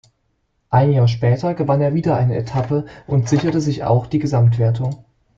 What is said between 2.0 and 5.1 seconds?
eine Etappe und sicherte sich auch die Gesamtwertung.